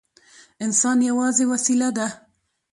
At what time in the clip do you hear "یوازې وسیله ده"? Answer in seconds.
1.09-2.07